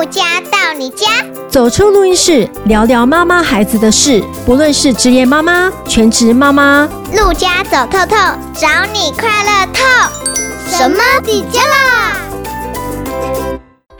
[0.00, 1.08] 陆家到你家，
[1.46, 4.24] 走出录音室，聊聊妈妈孩子的事。
[4.46, 8.16] 不论是职业妈妈、全职妈妈，陆家走透透，
[8.54, 9.84] 找你快乐透。
[10.70, 12.16] 什么底家啦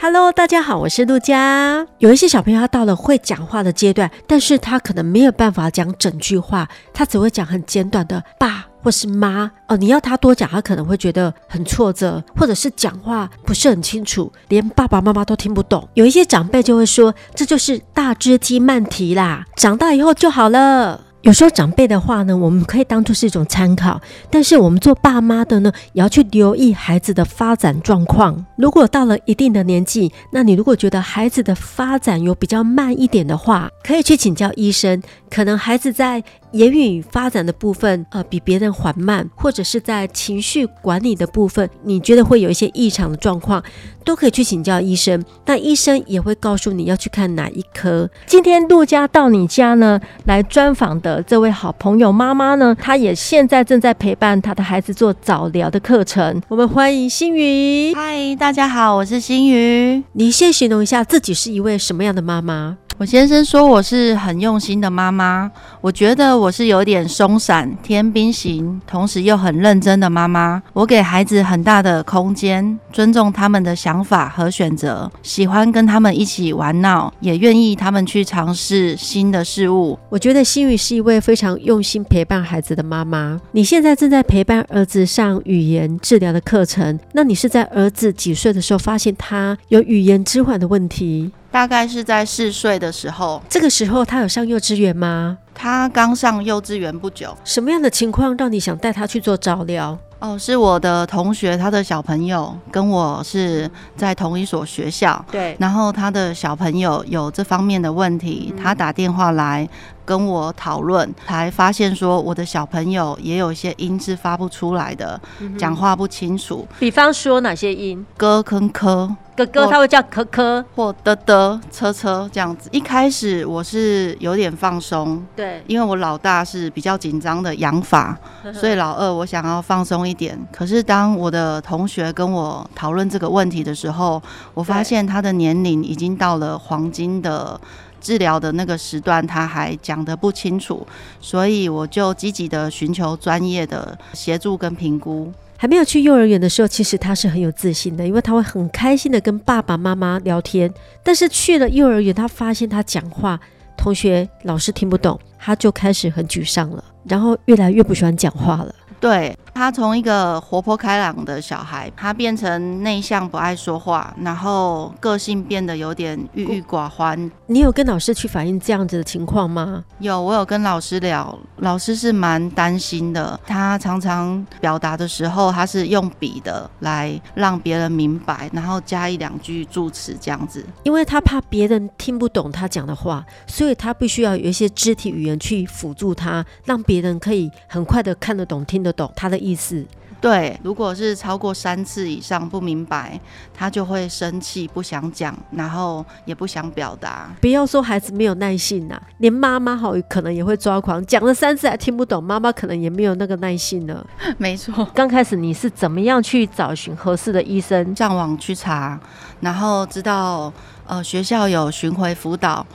[0.02, 1.86] ？Hello，大家好，我是陆家。
[1.98, 8.66] 有一些小朋友他到了会讲话的阶段，但是他可能没有办法讲整句话，他只会讲很简短的爸。
[8.82, 15.86] 或是妈哦，你要他多讲，他可能会觉得很挫折，或者是讲话不是很清楚，连爸爸妈妈都听不懂。
[15.92, 20.98] 有一些长辈就会说，这就是大只鸡慢提啦，长大以后就好了。
[21.22, 28.46] 有时候长辈的话呢，我们可以当做是一种参考，但是我们做爸妈的呢，也要去留意孩子的发展状况。
[28.56, 43.62] 如果到了一定的年纪，那你如果觉得孩子的发展有比较慢一点的话，可以去请教医生，可能孩子在言语发展的部分，呃，比别人缓慢，或者是在情绪管理的部分，你觉得会有一些异常的状况，
[44.04, 45.24] 都可以去请教医生。
[45.46, 48.10] 那医生也会告诉你要去看哪一科。
[48.26, 51.22] 今天陆家到你家呢，来专访的。
[51.22, 56.42] 这位好朋友妈妈呢，她也现在正在陪伴她的孩子做早疗的课程。
[56.48, 57.94] 我们欢迎欣瑜。
[57.94, 60.02] 嗨，大家好，我是欣瑜。
[60.14, 62.78] 你先形容一下自己是一位什么样的妈妈？
[63.00, 70.62] 我先生说我是很用心的妈妈，我觉得我是有点松散、天兵型，同时又很认真的妈妈。
[70.74, 79.98] 我给孩子很大的空间，尊重他们的想法和选择，喜欢跟他们一起玩闹，也愿意他们去尝试新的事物。
[80.10, 83.40] 我觉得欣瑜是一位非常用心陪伴孩子的妈妈。
[83.52, 91.32] 你现在正在陪伴儿子上语言治疗的课程，那你是在儿子几岁的时候发现他有语言迟缓的问题？
[91.50, 95.36] 大概是在四岁的时候，这个时候他有上幼稚园吗？
[95.54, 97.36] 他刚上幼稚园不久。
[97.44, 99.98] 什么样的情况让你想带他去做照料？
[100.20, 105.22] 哦，是我的同学，他的小朋友跟我是在同一所学校。
[105.30, 109.66] 对，然后他的小朋友有这方面的问题，他打电话来
[110.04, 115.18] 跟我讨论，才发现说我的小朋友也有一些音是发不出来的，
[115.58, 116.68] 讲话不清楚。
[116.78, 118.04] 比方说哪些音？
[118.16, 119.16] 哥跟科。
[119.46, 122.68] 哥哥他会叫可可或的的车车这样子。
[122.72, 128.16] 一开始我是有点放松，对，因为我老大是比较紧张的养法，
[128.52, 130.38] 所以老二我想要放松一点。
[130.52, 134.22] 可是当我的同学跟我讨论这个问题的时候，
[134.54, 137.60] 我发现他的年龄已经到了黄金的
[138.00, 140.86] 治疗的那个时段，他还讲得不清楚，
[141.20, 145.32] 所以我就积极的寻求专业的协助跟评估。
[145.60, 150.72] 还没有去幼儿园的时候，其实他是很有自信的，因为他会很开心的跟爸爸妈妈聊天。
[151.04, 153.38] 但是去了幼儿园，他发现他讲话，
[153.76, 158.74] 同学老师听不懂，他就开始很沮丧了，然后越来越不喜欢讲话了。
[158.98, 167.30] 对，他从一个活泼开朗的小孩，他变成内向不爱说话，然后个性变得有点郁郁寡欢。
[167.44, 169.84] 你有跟老师去反映这样子的情况吗？
[169.98, 173.38] 有，我有跟老师聊，老师是蛮担心的。
[173.46, 180.64] 他常常表达的时候，他是用笔的来让别人明白，然后加一两句助词这样子。
[180.84, 189.12] 因为他怕别人听不懂他讲的话，所以他必须要有一些肢体语言去辅助他，让别人可以很快的看得懂、听得懂。
[189.14, 189.84] 他的意思，
[190.20, 190.58] 对。
[190.62, 193.18] 如果是超过三次以上不明白，
[193.54, 197.30] 他就会生气，不想讲，然后也不想表达。
[197.40, 204.06] 不要说孩子没有耐性呐、啊，连妈妈好可能也会抓狂，讲了三次还听不懂，妈妈可能也没有那个耐性了。
[204.38, 207.94] 没错，刚开始你是怎么样去找寻合适的医生？
[207.96, 209.00] 上网去查，
[209.40, 210.52] 然后知道
[210.86, 212.66] 呃学校有巡回辅导。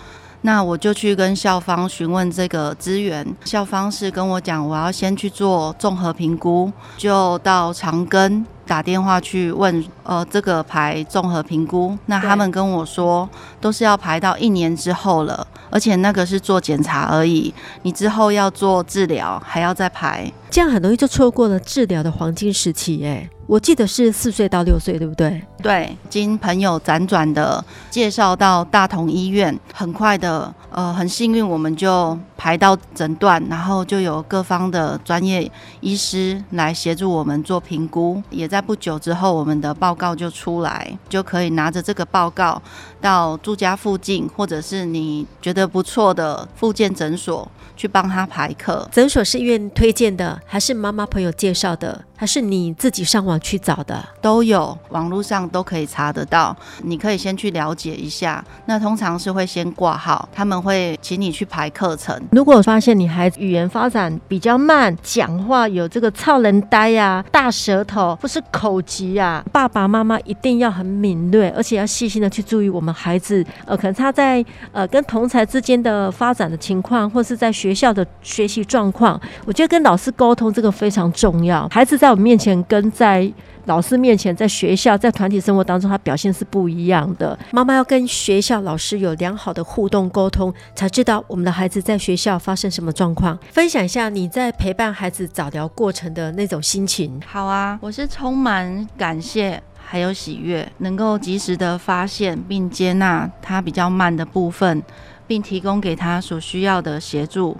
[0.46, 13.28] 那我就去跟校方询问这个资源，校方是跟我讲，我要先去做综合评估，就到长庚打电话去问，呃，这个排综合评估，那他们跟我说，
[13.60, 17.52] 都是要排到一年之后了，而且那个是做检查而已，
[17.82, 23.28] 你之后要做治疗还要再排，这样很容易就错过了治疗的黄金时期，哎。
[23.48, 25.42] 我记得是四岁到六岁，对不对？
[25.62, 35.50] 对，经朋友辗转的介绍到大同医院，很快的，呃，很幸运，我们就排到诊断，然后就有各方的专业
[35.80, 42.62] 医师来协助我们做评估，也在不久之后，我们的报告就出来，就可以拿着这个报告
[43.00, 48.88] 到住家附近，或者是你觉得不错的附件诊所去帮他排课。
[48.92, 52.04] 诊所是医院推荐的，还是妈妈朋友介绍的？
[52.16, 54.04] 还是你自己上网去找的？
[54.22, 56.56] 都有，网络上都可以查得到。
[56.84, 58.44] 你可以先去了解一下。
[58.66, 62.20] 那通常是会先挂号，他们会请你去排课程。
[62.32, 79.20] 如果发现你孩子语言发展比较慢，讲话有这个操人呆呀、啊、大舌头或是口疾啊，爸爸妈妈一定要很敏锐，而且要细心的去注意我们孩子，呃，可能他在呃跟同才之间的发展的情况，或是在学校的学习状况。
[79.46, 81.68] 我觉得跟老师沟通这个非常重要。
[81.70, 83.28] 孩子在在我们面前跟在
[83.66, 87.36] 老师面前，在学校，在团体生活当中，他表现是不一样的。
[87.52, 93.36] 妈妈要跟学校老师有良好的互动沟通，才知道我们的孩子在学校发生什么状况。
[93.50, 97.20] 分享一下你在陪伴孩子早疗过程的那种心情。
[97.26, 104.84] 好啊，我是充满感谢还有喜悦，能够及时的发现并接纳他比较慢的部分，
[105.26, 107.58] 并提供给他所需要的协助。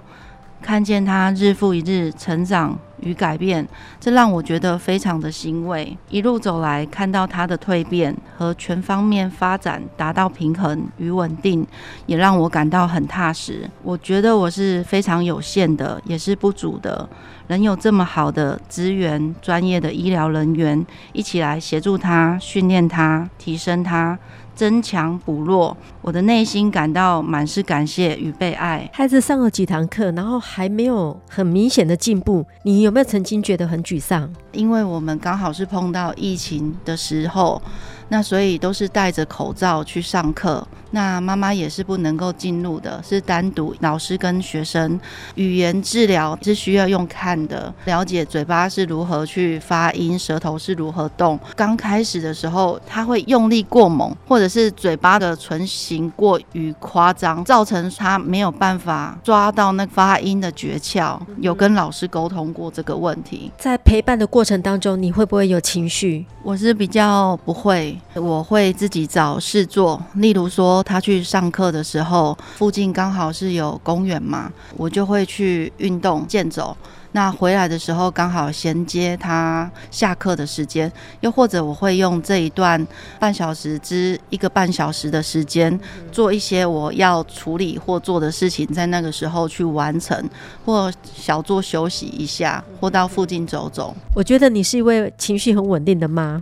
[0.62, 3.66] 看见他日复一日成长与改变，
[4.00, 5.96] 这让我觉得非常的欣慰。
[6.08, 11.64] 一路走来，看到他的蜕变和全方面发展达到平衡与稳定，
[12.06, 13.68] 也让我感到很踏实。
[13.82, 17.08] 我觉得我是非常有限的，也是不足的，
[17.48, 24.18] 能有这么好的资源、专业的医疗人员一起来协助他、训练他、提升他。
[24.56, 28.90] 增强补弱，我的内心感到满是感谢与被爱。
[28.92, 34.28] 孩子上了几堂课，然后还没有很明显的进步，你有没有曾经觉得很沮丧？
[34.52, 37.62] 因为我们刚好是碰到疫情的时候。
[38.08, 44.98] 那所以都是戴着口罩去上课，那妈妈也是不能够进入的，是单独老师跟学生。
[45.34, 51.38] 语言治疗是需要用看的，了解嘴巴是如何去发音，舌头是如何动。
[51.56, 61.18] 刚开始的时候，他会用力过猛，或者是嘴巴的唇形过于夸张，造成他没有办法抓到那发音的诀窍。
[61.40, 63.50] 有跟老师沟通过这个问题。
[63.58, 66.24] 在陪伴的过程当中，你会不会有情绪？
[66.44, 67.95] 我是比较不会。
[68.14, 76.76] 我会自己找事做，例如说他去上课的时候，附近刚好是有公园嘛，我就会去运动健走。
[77.12, 80.90] 那回来的时候刚好衔接他下课的时间，
[81.20, 82.86] 又或者我会用这一段
[83.18, 85.80] 半小时之一个半小时的时间，
[86.12, 90.28] 做一些我要处理或做的事情，在那个时候去完成，
[90.66, 93.96] 或小做休息一下，或到附近走走。
[94.14, 96.38] 我觉得你是一位情绪很稳定的妈，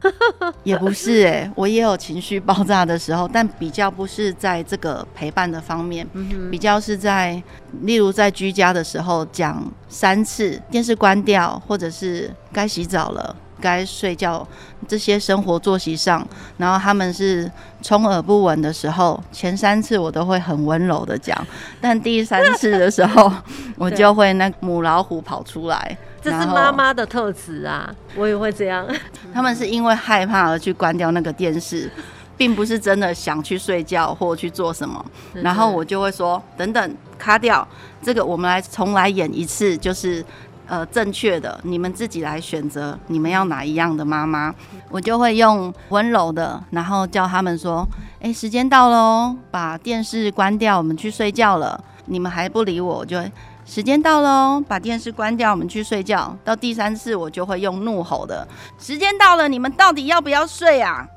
[0.64, 6.06] 也不是诶、欸，我也有情绪爆炸的时候，但比较不是在这个陪伴的方面，
[6.50, 7.40] 比较是在
[7.82, 10.60] 例如在居家的时候讲三次。
[10.70, 14.46] 电视关掉，或者是该洗澡了、该睡觉，
[14.88, 16.26] 这些生活作息上，
[16.56, 17.50] 然后他们是
[17.82, 21.46] 充耳不闻的时候，前三次我都会很温柔的讲，
[21.80, 23.30] 但第三次的时候，
[23.76, 25.96] 我 就会那母老虎跑出来。
[26.24, 28.86] 这是妈妈的特质啊，我也会这样。
[29.34, 31.90] 他们是因为害怕而去关掉那个电视，
[32.36, 35.04] 并不是真的想去睡觉或去做什么。
[35.34, 37.66] 然后我就会说：等等，卡掉
[38.02, 40.24] 这个，我们来重来演一次，就是。
[40.66, 44.52] 呃，正确的，你们自己来选择，你们要哪一样的妈妈，
[44.88, 47.86] 我就会用温柔的，然后叫他们说
[48.22, 51.78] ：“哎，时间到喽，把电视关掉，我们去睡觉了。”
[52.08, 53.30] 你们还不理我，我就会
[53.66, 56.36] 时间到喽，把电视关掉，我们去睡觉。
[56.44, 58.46] 到第三次，我就会用怒吼的
[58.78, 61.08] ：“时间到了，你们到底要不要睡啊？”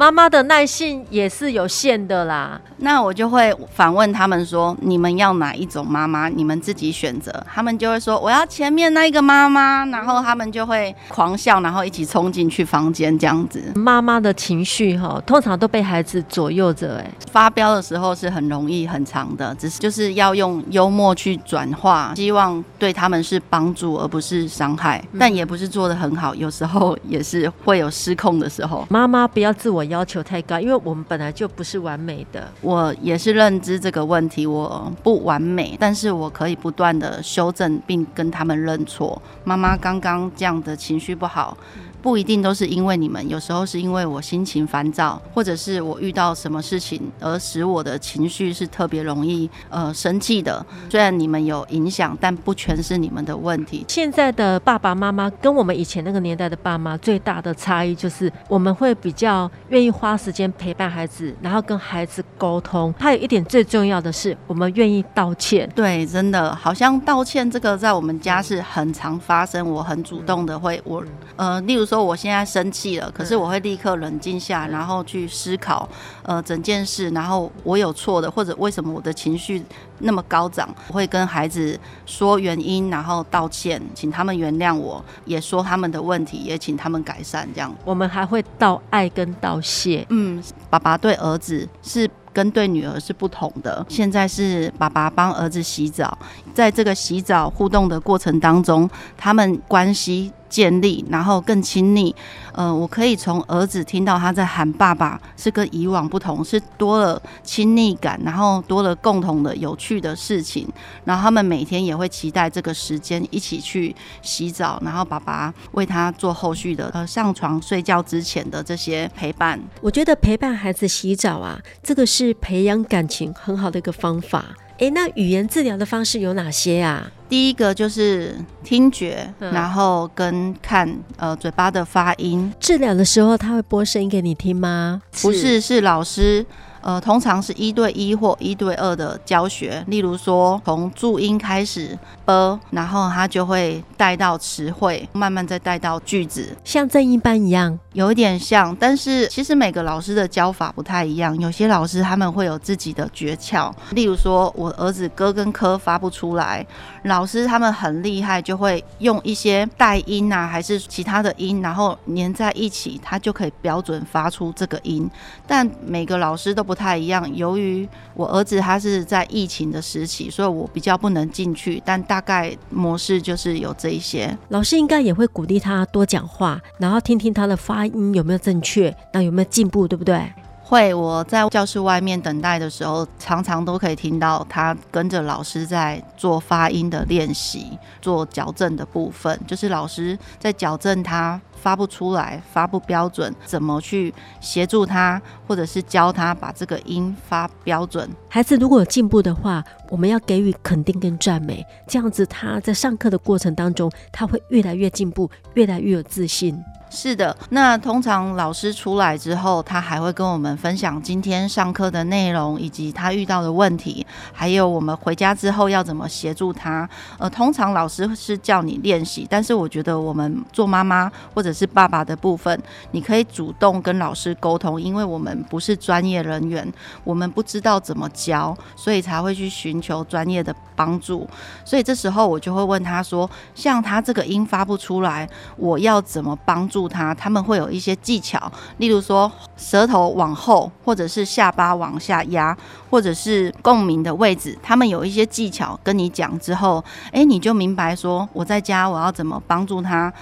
[0.00, 6.26] 妈妈的耐性也是有限的啦，那我就会反问他们说：“你们要哪一种妈妈？
[6.26, 13.62] 你们自己选择。”他们就会说：“我要前面那一个妈妈。”然后他们就会狂笑，然后一起冲进去房间这样子。
[13.74, 16.96] 妈妈的情绪哈，通常都被孩子左右着。
[16.96, 28.86] 哎，发飙的时候是很容易很长的，只是就是要用幽默去转化，希望对他们是帮助而不是伤害，但也不是做的很好，有时候也是会有失控的时候。
[28.88, 32.50] 妈妈不要自我要求太高，因为我们本来就不是完美的。
[32.62, 39.20] 我也是认知这个问题，我不完美，但是我可以不断的修正，并跟他们认错。
[39.44, 41.54] 妈妈刚刚这样的情绪不好。
[42.02, 50.64] 不一定都是因为你们，有时候是因为我心情烦躁，或者是我遇到什么事情而使我的情绪是特别容易呃生气的。
[50.88, 53.84] 虽然你们有影响，但不全是你们的问题。
[53.88, 62.94] 现在的爸爸妈妈跟我们以前那个年代的爸妈最大的差异就是，我们会比较愿意花时间陪伴孩子，然后跟孩子沟通。
[62.98, 65.70] 还有一点最重要的是，我们愿意道歉。
[65.74, 69.70] 对，真的好像道歉这个在我们家是很常发生。
[69.70, 71.04] 我很主动的会我
[71.36, 71.89] 呃，例如。
[71.90, 75.88] 说我现在生气了，可是我会立刻冷静下，然后去思考，
[76.22, 79.60] 呃，整件事，然后我有错的，或者为什么我的情绪
[80.00, 87.48] 那么高涨，我会跟孩子说原因，然后道歉，请他们原谅我，也说他们的问题，也请他们改善。
[87.54, 90.06] 这样，我们还会道爱跟道谢。
[90.10, 93.84] 嗯，爸爸对儿子是跟对女儿是不同的。
[93.88, 96.18] 现在是爸爸帮儿子洗澡，
[96.54, 100.32] 在这个洗澡互动的过程当中，他们关系。
[100.50, 102.12] 建立，然后更亲密。
[102.50, 110.68] 呃，我可以从儿子听到他在喊爸爸，是跟以往不同，是多了亲密感，然后多了共同的有趣的事情。
[111.06, 119.58] 然后他们每天也会期待这个时间一起去洗澡，然后爸爸为他做后续的呃上床睡觉之前的这些陪伴。
[119.80, 124.44] 我觉得陪伴孩子洗澡啊，这个是培养感情很好的一个方法。
[124.80, 127.10] 诶，那语言治疗的方式有哪些啊？
[127.28, 132.50] 第一个就是听觉，嗯、然后跟看呃嘴巴的发音。
[132.58, 135.02] 治疗的时候他会播声音给你听吗？
[135.20, 136.44] 不是，是老师。
[136.82, 156.66] 呃，通常是一对一或一对二的教学，例如说从注音开始，ㄅ，然后他就会带到词汇，慢慢再带到句子，像正音班一样，有一点像，但是其实每个老师的教法不太一样，有些老师他们会有自己的诀窍，例如说我儿子哥跟科发不出来，
[157.04, 165.06] 老师他们很厉害，就会用一些带音啊，还是其他的音，然后粘在一起，他就可以标准发出这个音，
[165.46, 166.69] 但每个老师都。
[166.70, 167.28] 不太一样。
[167.34, 171.82] 由于我儿子他是在疫情的时期，所以我比较不能进去。
[171.84, 174.38] 但大概模式就是有这一些。
[174.50, 180.32] 老师应该也会鼓励他多讲话，然后听听他的发音有没有正确，那有没有进步，对不对？
[180.62, 180.94] 会。
[180.94, 191.40] 我在教室外面等待的时候，常常都可以听到他跟着老师在做发音的练习，做矫正的部分，就是老师在矫正他。
[191.60, 198.08] 发不出来，发不标准，怎么去协助他，或者是教他把这个音发标准？
[198.28, 206.62] 孩子如果有进步的话，我们要给予肯定跟赞美，这样子他在上课的过程当中，他会越来越进步，越来越有自信。
[206.92, 216.88] 是的，那通常老师出来之后，他还会跟我们分享今天上课的内容，以及他遇到的问题，还有我们回家之后要怎么协助他。
[217.16, 226.70] 呃，通常老师是叫你练习，但是我觉得我们做妈妈或者是爸爸的部分，你可以主动跟老师沟通，因为我们不是专业人员，
[227.04, 231.28] 我们不知道怎么教，所以才会去寻求专业的帮助。
[231.64, 236.88] 所以这时候我就会问他说，像他这个音发不出来，我要怎么帮助？
[236.88, 242.56] 他他们会有一些技巧，例如说舌头往后，或者是下巴往下压，
[242.90, 250.12] 或者是共鸣的位置，他们有一些技巧跟你讲之后，诶，你就明白说我在家我要怎么帮助他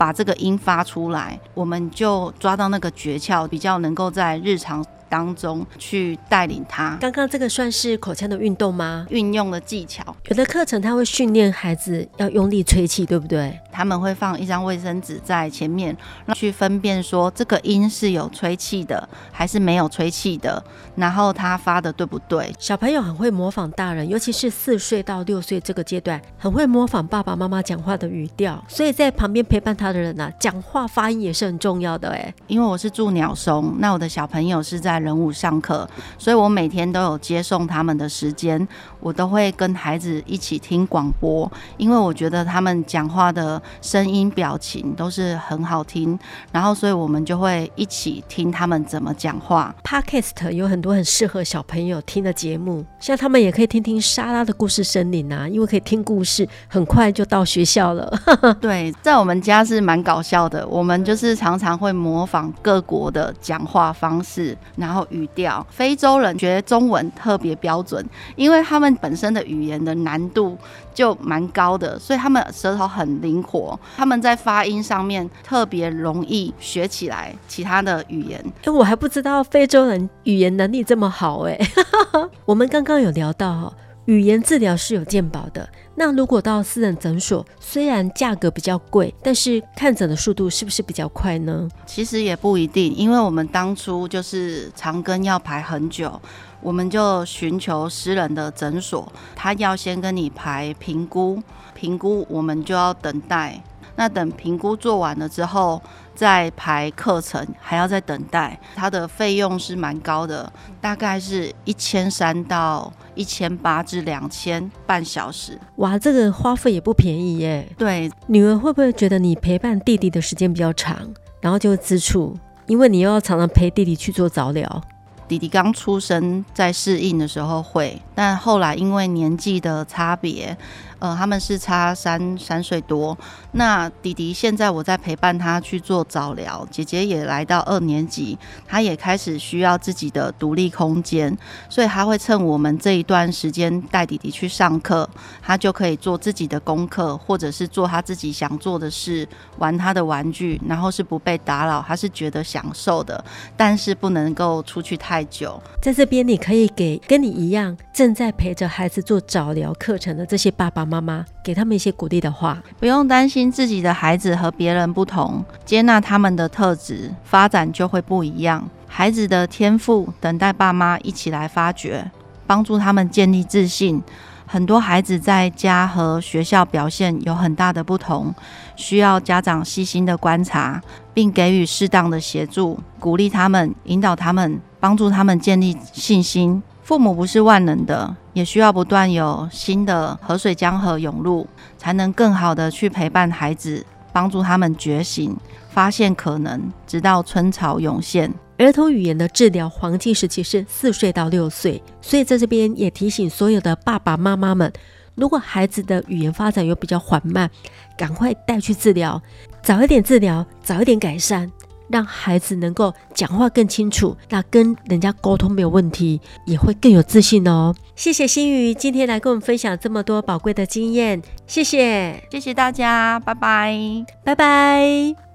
[0.00, 4.82] 把这个音发出来，我们就抓到那个诀窍，比较能够在日常。
[5.10, 6.96] 当中去带领他。
[7.00, 9.04] 刚刚这个算是口腔的运动吗？
[9.10, 10.14] 运用的技巧。
[10.28, 13.58] 有的课程他会训练孩子要用力吹气，对不对？
[13.72, 15.96] 他们会放一张卫生纸在前面，
[16.34, 20.62] 去分辨说这个音是有吹气的还是没有吹气的，
[20.94, 22.54] 然后他发的对不对？
[22.58, 28.62] 小朋友很会模仿大人，尤其是四岁到六岁这个阶段，很会模仿爸爸妈妈讲话的语调。
[28.68, 32.32] 所以在旁边陪伴他的人啊，讲话发音也是很重要的哎。
[32.46, 35.00] 因为我是住鸟松，那我的小朋友是在。
[35.00, 38.68] 人物上课，所以我每天都有接送他们的时间，
[39.00, 46.18] 我都会跟孩子一起听广播，因为我觉得他们讲话的声音、表情都是很好听，
[46.52, 49.74] 然后所以我们就会一起听他们怎么讲话。
[49.84, 58.12] Podcast 有很多很适合小朋友听的节目，像他们也可以听听莎拉的故事森林啊，因为可以听故事，很快就到学校了。
[58.60, 68.04] 对，在我们家是蛮搞笑的，我们就是常常会模仿各国的讲话方式，然后语调，非洲人学中文特别标准，
[68.36, 70.56] 因为他们本身的语言的难度
[70.94, 78.44] 就蛮高的，所以他们舌头很灵活，他们在发音上面特别容易学起来其他的语言。
[78.64, 81.58] 哎，我还不知道非洲人语言能力这么好哎。
[82.44, 83.72] 我们刚刚有聊到
[84.10, 85.68] 语言治疗是有鉴保的。
[85.94, 91.68] 那如果到私人诊所，虽然价格比较贵，但是看诊的速度是不是比较快呢？
[91.86, 96.20] 其实也不一定，因为我们当初就是长庚要排很久，
[96.60, 101.40] 我们就寻求私人的诊所，他要先跟你排评估，
[101.72, 103.62] 评估我们就要等待。
[104.00, 105.78] 那等评估做完了之后，
[106.14, 115.60] 再排课程，还要再等待，它的费用是蛮高的，大概是一千三到一千八至两千半小时。
[115.76, 117.68] 哇，这个花费也不便宜耶。
[117.76, 120.96] 对，女儿会不会觉得你陪伴弟弟的时间比较长，
[121.42, 124.82] 然后就会吃醋，因为你又要常常陪弟弟去做早疗？
[125.28, 130.56] 弟弟刚出生在适应的时候会，但后来因为年纪的差别。
[131.00, 133.16] 呃，他们是差三三岁多。
[133.52, 138.38] 那弟弟现在我在陪伴他去做早疗，姐姐也来到二年级，
[138.68, 141.36] 他也开始需要自己的独立空间，
[141.68, 145.08] 所以他会趁我们这一段时间带弟弟去上课，
[145.42, 149.26] 他就可以做自己的功课，或者是做他自己想做的事，
[149.58, 153.24] 玩他的玩具，然后是不被打扰，他是觉得享受的，
[153.56, 155.60] 但是不能够出去太久。
[155.80, 168.68] 在这边，你可以给跟你一样正在陪着孩子做早疗课程的这些爸爸妈妈给他们一些鼓励的话，不用担心自己的孩子和别人不同，接纳他们的特质，发展就会不一样。
[168.88, 172.10] 孩子的天赋等待爸妈一起来发掘，
[172.46, 174.02] 帮助他们建立自信。
[174.44, 178.34] 很多孩子在家和学校表现有很大的不同，
[178.74, 180.82] 需要家长细心的观察，
[181.14, 186.60] 并给予适当的协助，鼓励他们，引导他们，帮助他们建立信心。
[186.82, 191.46] 父母不是万能的，也需要不断有新的河水江河涌入，
[191.78, 195.36] 才能更好的去陪伴孩子，帮助他们觉醒，
[195.70, 198.32] 发现可能，直到春潮涌现。
[198.58, 204.70] 儿童语言的治疗黄金时期是四岁到六岁，所以在这边也提醒所有的爸爸妈妈们，
[205.14, 207.48] 如果孩子的语言发展有比较缓慢，
[207.96, 209.22] 赶快带去治疗，
[209.62, 211.50] 早一点治疗，早一点改善。
[211.90, 217.74] 让孩子能够讲话更清楚，那跟人家沟通没有问题，也会更有自信哦。
[217.96, 225.29] 谢谢心宇今天来跟我们分享这么多宝贵的经验，谢谢，谢谢大家，拜拜，拜拜。